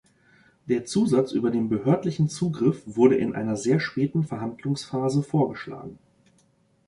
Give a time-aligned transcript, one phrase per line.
[0.67, 5.99] Der Zusatz über den behördlichen Zugriff wurde in einer sehr späten Verhandlungsphase vorgeschlagen.